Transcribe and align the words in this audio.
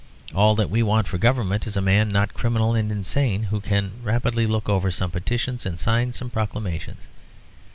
All 0.33 0.55
that 0.55 0.71
we 0.71 0.81
want 0.81 1.05
for 1.07 1.19
Government 1.19 1.67
is 1.67 1.77
a 1.77 1.79
man 1.79 2.09
not 2.09 2.33
criminal 2.33 2.73
and 2.73 2.91
insane, 2.91 3.43
who 3.43 3.61
can 3.61 3.91
rapidly 4.01 4.47
look 4.47 4.67
over 4.67 4.89
some 4.89 5.11
petitions 5.11 5.63
and 5.63 5.79
sign 5.79 6.11
some 6.11 6.31
proclamations. 6.31 7.05